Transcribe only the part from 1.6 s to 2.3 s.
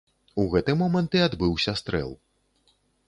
стрэл.